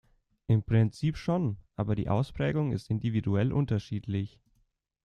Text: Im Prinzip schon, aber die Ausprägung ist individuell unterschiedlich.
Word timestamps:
Im 0.47 0.63
Prinzip 0.63 1.15
schon, 1.15 1.57
aber 1.75 1.93
die 1.93 2.09
Ausprägung 2.09 2.71
ist 2.71 2.89
individuell 2.89 3.53
unterschiedlich. 3.53 4.39